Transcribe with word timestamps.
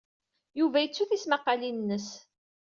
Yuba 0.59 0.77
yettu 0.81 1.03
tismaqqalin-nnes. 1.09 2.07